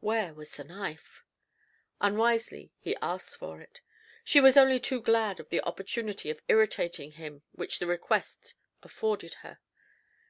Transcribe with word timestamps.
Where 0.00 0.34
was 0.34 0.54
the 0.54 0.64
knife? 0.64 1.24
Unwisely, 1.98 2.74
he 2.78 2.94
asked 3.00 3.38
for 3.38 3.62
it. 3.62 3.80
She 4.22 4.38
was 4.38 4.54
only 4.54 4.78
too 4.78 5.00
glad 5.00 5.40
of 5.40 5.48
the 5.48 5.62
opportunity 5.62 6.28
of 6.28 6.42
irritating 6.46 7.12
him 7.12 7.40
which 7.52 7.78
the 7.78 7.86
request 7.86 8.54
afforded 8.82 9.32
her. 9.40 9.60